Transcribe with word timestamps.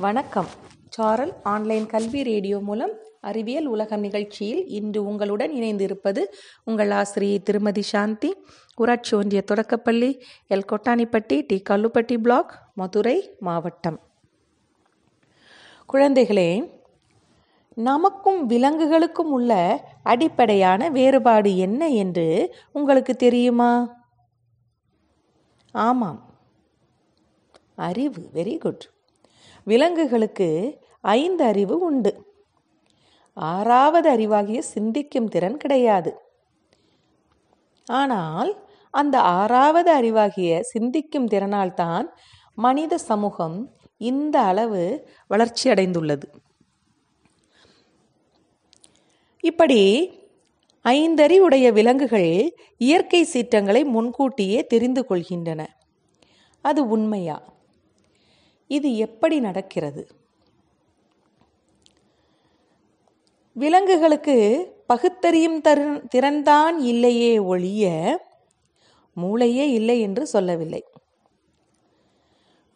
வணக்கம். 0.00 0.46
சாரல் 0.88 1.32
ஆன்லைன் 1.42 1.86
கல்வி 1.86 2.22
ரேடியோ 2.22 2.58
மூலம் 2.58 2.90
அறிவியல் 3.20 3.66
உலகம் 3.66 4.00
நிகழ்ச்சியில் 4.00 4.66
இன்று 4.66 5.06
உங்களுடன் 5.06 5.52
இணைந்திருப்பது 5.52 6.24
உங்கள் 6.64 6.90
ஆசிரியை 6.90 7.38
திருமதி 7.38 7.82
சாந்தி 7.82 8.34
ஊராட்சி 8.76 9.16
ஒன்றிய 9.16 9.42
தொடக்கப்பள்ளி 9.42 10.22
L. 10.50 10.62
Kottanipatti 10.72 11.44
T. 11.46 11.62
Kallupatti 11.70 12.18
block 12.18 12.70
Madurai 12.74 13.36
மாவட்டம். 13.40 14.00
குழந்தைகளே 15.92 16.70
நமக்கும் 17.74 18.46
விலங்குகளுக்கும் 18.46 19.30
உள்ள 19.30 19.80
அடிப்படையான 20.02 20.88
வேறுபாடு 20.88 21.56
என்ன 21.56 21.88
என்று 21.88 22.54
உங்களுக்கு 22.72 23.16
தெரியுமா? 23.16 23.96
ஆமாம். 25.72 26.24
அறிவு. 27.74 28.28
வெரி 28.34 28.58
குட் 28.58 28.96
விலங்குகளுக்கு 29.68 30.48
ஐந்து 31.00 31.44
அறிவு 31.44 31.76
உண்டு. 31.78 32.12
ஆறாவது 33.36 34.08
அறிவாகிய 34.16 34.58
சிந்திக்கும் 34.58 35.28
திறன் 35.28 35.56
கிடையாது. 35.56 36.12
ஆனால் 37.86 38.50
அந்த 38.94 39.16
ஆறாவது 39.20 39.90
அறிவாகிய 40.00 40.60
சிந்திக்கும் 40.60 41.28
திறனால்தான் 41.28 42.06
மனித 42.58 42.98
சமூகம் 42.98 43.56
இந்த 44.00 44.36
அளவு 44.40 44.82
வளர்ச்சி 45.26 45.70
அடைந்துள்ளது. 45.70 46.28
இப்படி 49.44 49.80
ஐந்தறிவுடைய 50.84 51.72
விலங்குகள் 51.72 52.30
இயற்கை 52.78 53.22
சீற்றங்களை 53.24 53.84
முன்கூட்டியே 53.84 54.66
தெரிந்து 54.66 55.02
கொள்கின்றன. 55.08 55.60
அது 56.64 56.80
உண்மையா? 56.88 57.36
இது 58.70 58.88
எப்படி 58.96 59.36
நடக்கிறது? 59.40 60.02
விலங்குகளுக்கு 63.56 64.36
பகுத்தறியும் 64.86 65.60
திறன்தான் 66.14 66.76
இல்லையே 66.90 67.32
ஒழிய 67.52 67.84
மூளையே 69.16 69.66
இல்லை 69.70 69.96
என்று 70.00 70.24
சொல்லவில்லை. 70.26 70.82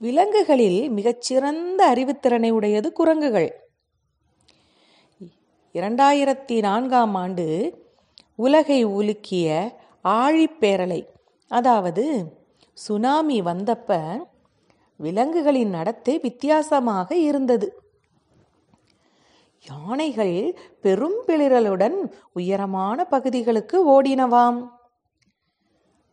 விலங்குகளில் 0.00 0.80
மிகச்சிறந்த 0.90 1.80
அறிவுத்திறனை 1.94 2.50
உடையது 2.50 2.88
குரங்குகள். 2.92 3.50
இரண்டாயிரத்தி 5.74 6.56
நான்காம் 6.60 7.14
ஆண்டு 7.14 7.46
உலகை 8.36 8.80
உலுக்கிய 8.86 9.48
ஆழிப்பேரலை 10.04 11.00
அதாவது 11.50 12.04
சுனாமி 12.78 13.38
வந்தப்ப 13.42 13.90
விலங்குகளின் 14.96 15.68
நடத்தை 15.68 16.18
வித்தியாசமாக 16.18 17.16
இருந்தது. 17.16 17.82
யானைகள் 19.68 20.58
பெரும் 20.80 21.24
பிளிரலுடன் 21.26 22.12
உயரமான 22.32 23.04
பகுதிகளுக்கு 23.04 24.02
ஓடினவாம். 24.02 24.68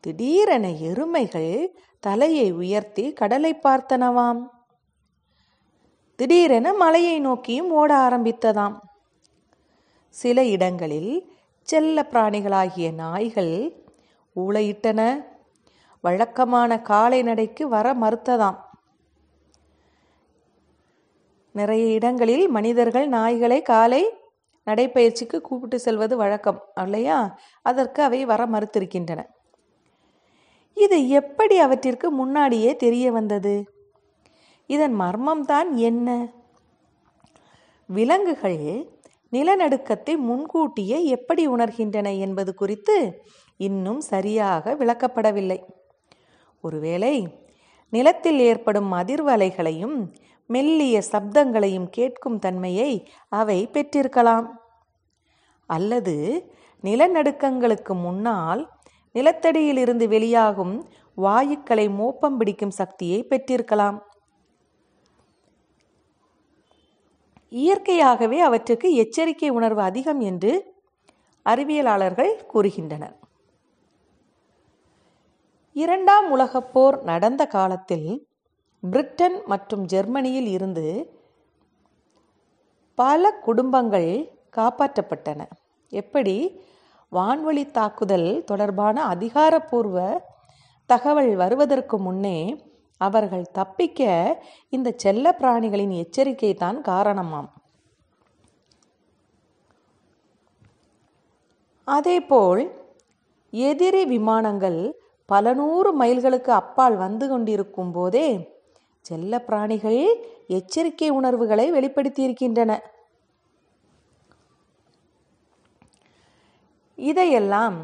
திடீரென 0.00 0.68
எருமைகள் 0.68 1.66
தலையை 2.00 2.52
உயர்த்தி 2.52 3.12
கடலை 3.12 3.54
பார்த்தனவாம். 3.54 4.48
திடீரென 6.16 6.74
மலையை 6.74 7.20
நோக்கியும் 7.20 7.70
ஓட 7.70 7.96
ஆரம்பித்ததாம். 7.96 8.76
சில 10.08 10.44
இடங்களில் 10.44 11.32
செல்ல 11.62 12.06
பிராணிகளாகிய 12.10 12.94
நாய்கள் 12.94 13.72
ஊளையிட்டன. 14.36 15.24
வழக்கமான 16.00 16.80
காலை 16.80 17.22
நடைக்கு 17.22 17.68
வர 17.68 17.94
மறுத்ததாம். 17.94 18.66
நிறைய 21.54 21.86
இடங்களில் 21.86 22.48
மனிதர்கள் 22.48 23.08
நாய்களை 23.08 23.62
காலை 23.62 24.02
நடைப்பயிற்சிக்கு 24.66 25.40
கூப்பிட்டு 25.40 25.78
செல்வது 25.78 26.16
வழக்கம் 26.16 26.60
இல்லையா 26.82 27.38
அதற்கு 27.62 28.02
அவை 28.02 28.24
வர 28.24 28.46
மறுத்திருக்கின்றன. 28.46 29.20
இது 30.76 31.08
எப்படி 31.08 31.58
அவற்றிற்கு 31.58 32.10
முன்னாடியே 32.10 32.76
தெரிய 32.76 33.12
வந்தது? 33.12 33.54
இதன் 34.66 35.00
மர்மம்தான் 35.00 35.70
என்ன? 35.70 36.32
விலங்குகள் 37.86 38.86
நிலநடுக்கத்தை 39.32 40.16
முன்கூட்டியே 40.16 41.04
எப்படி 41.04 41.48
உணர்கின்றன 41.48 42.18
என்பது 42.18 42.54
குறித்து 42.54 43.24
இன்னும் 43.56 44.00
சரியாக 44.00 44.74
விளக்கப்படவில்லை. 44.74 45.58
ஒருவேளை 46.60 47.28
நிலத்தில் 47.90 48.38
ஏற்படும் 48.38 48.92
அதிர்வலைகளையும் 48.92 49.98
மெல்லிய 50.48 51.02
சப்தங்களையும் 51.10 51.88
கேட்கும் 51.88 52.38
தன்மையை 52.38 53.12
அவை 53.28 53.68
பெற்றிருக்கலாம். 53.72 54.46
அல்லது 55.66 56.14
நிலநடுக்கங்களுக்கு 56.82 57.94
முன்னால் 58.02 58.70
நிலத்தடியிலிருந்து 59.14 60.08
வெளியாகும் 60.08 60.88
வாயுக்களை 61.16 61.94
மோப்பம் 61.94 62.36
பிடிக்கும் 62.36 62.70
சக்தியை 62.70 63.26
பெற்றிருக்கலாம். 63.30 63.98
இயற்கையாகவே 67.48 68.40
அவற்றுக்கு 68.40 68.94
எச்சரிக்கை 68.94 69.48
உணர்வு 69.48 69.80
அதிகம் 69.80 70.20
என்று 70.20 70.52
அறிவியலாளர்கள் 71.46 72.32
கூறுகின்றனர். 72.54 73.16
இரண்டாம் 75.72 76.30
உலகப் 76.30 76.72
போர் 76.72 77.02
நடந்த 77.02 77.46
காலத்தில் 77.46 78.27
பிரிட்டன் 78.82 79.42
மற்றும் 79.46 79.84
ஜெர்மனியில் 79.84 80.46
இருந்து 80.46 80.86
பல 82.94 83.30
குடும்பங்கள் 83.32 84.10
காப்பாற்றப்பட்டன. 84.56 85.40
எப்படி? 85.92 86.64
வான்வழி 87.12 87.70
தாக்குதல் 87.70 88.44
தொடர்பான 88.44 89.04
அதிகாரப்பூர்வ 89.04 90.24
தகவல் 90.86 91.36
வருவதற்கு 91.36 91.98
முன்னே 91.98 92.38
அவர்கள் 93.00 93.44
தப்பிக்க 93.52 94.02
இந்த 94.68 94.92
செல்ல 94.96 95.36
பிராணிகளின் 95.40 95.90
எச்சரிக்கை 95.90 96.54
தான் 96.54 96.80
காரணமாம். 96.80 97.48
அதேபோல் 101.84 102.62
எதிரி 103.50 104.04
விமானங்கள் 104.04 104.80
பல 105.26 105.52
நூறு 105.52 105.90
மைல்களுக்கு 106.00 106.50
அப்பால் 106.62 106.96
வந்து 106.96 107.28
கொண்டிருக்கும் 107.28 107.92
போதே 107.92 108.28
செல்ல 109.08 109.40
பிராணிகள் 109.48 110.00
எச்சரிக்கை 110.56 111.08
உணர்வுகளை 111.18 111.66
வெளிப்படுத்தியிருக்கின்றன. 111.72 112.72
இதையெல்லாம் 116.98 117.76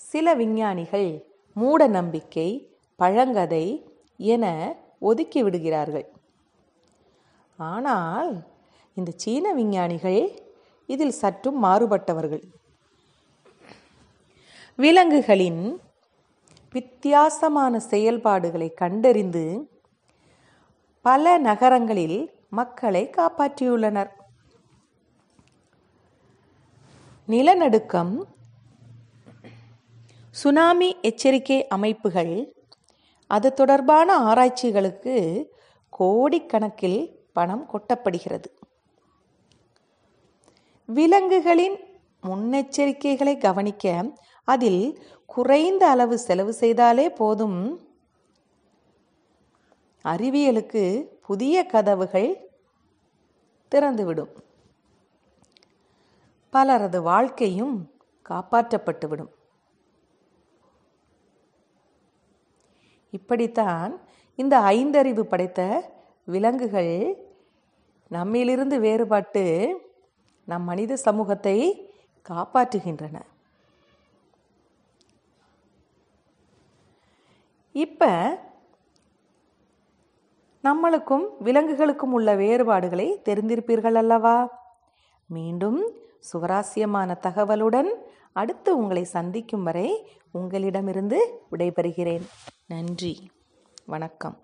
சில 0.00 0.34
விஞ்ஞானிகள் 0.34 1.08
மூட 1.56 1.80
நம்பிக்கை 1.98 2.48
பழங்கதை 2.98 3.66
என 4.32 4.44
ஒதுக்கி 5.08 5.40
விடுகிறார்கள். 5.42 6.06
ஆனால் 7.58 8.30
இந்த 8.96 9.10
சீன 9.22 9.46
விஞ்ஞானிகள் 9.52 10.20
இதில் 10.88 11.18
சற்றும் 11.22 11.58
மாறுபட்டவர்கள். 11.64 12.44
விலங்குகளின் 14.78 15.62
வித்தியாசமான 16.74 17.78
செயல்பாடுகளை 17.92 18.68
கண்டறிந்து 18.82 19.44
பல 21.06 21.38
நகரங்களில் 21.38 22.30
மக்களை 22.50 23.10
காப்பாற்றியுள்ளனர். 23.16 24.08
நிலநடுக்கம் 27.26 28.24
சுனாமி 30.30 30.96
எச்சரிக்கை 31.00 31.66
அமைப்புகள் 31.66 32.54
அது 33.26 33.54
தொடர்பான 33.54 34.16
ஆராய்ச்சிகளுக்கு 34.16 35.16
கோடிக்கணக்கில் 35.98 37.14
பணம் 37.32 37.68
கொட்டப்படுகிறது. 37.72 38.48
விலங்குகளின் 40.86 41.76
முன்னெச்சரிக்கைகளை 42.22 43.38
கவனிக்க 43.38 44.12
அதில் 44.44 45.04
குறைந்த 45.26 45.88
அளவு 45.88 46.18
செலவு 46.18 46.54
செய்தாலே 46.60 47.08
போதும். 47.08 47.85
அறிவியலுக்கு 50.06 50.82
புதிய 51.26 51.66
கதவுகள் 51.66 52.28
திறந்துவிடும். 53.74 54.34
பலரது 56.50 57.02
வாழ்க்கையும் 57.02 57.92
காப்பாற்றப்பட்டுவிடும். 58.28 59.32
இப்படித்தான் 63.10 64.00
இந்த 64.34 64.58
ஐந்தறிவு 64.58 65.22
படைத்த 65.22 65.60
விலங்குகள் 66.24 66.94
நம்மிலிருந்து 68.10 68.76
வேறுபட்டு 68.78 69.44
நம் 70.44 70.62
மனித 70.62 70.96
சமூகத்தை 70.96 71.58
காப்பாற்றுகின்றன. 72.28 73.20
இப்போ 77.72 78.10
நம்மளுக்கும் 80.66 81.24
விலங்குகளுக்கும் 81.38 82.12
உள்ள 82.12 82.34
வேறுபாடுகளை 82.34 83.22
தெரிந்திருப்பீர்கள் 83.24 83.94
அல்லவா? 83.94 84.64
மீண்டும் 85.26 85.90
சுவராசியமான 86.32 87.16
தகவலுடன் 87.22 87.88
அடுத்து 88.32 88.76
உங்களை 88.76 89.04
சந்திக்கும் 89.04 89.62
வரை 89.62 90.08
உங்களிடமிருந்து 90.30 91.46
விடைபெறுகிறேன். 91.52 92.26
நன்றி. 92.66 93.30
வணக்கம். 93.86 94.38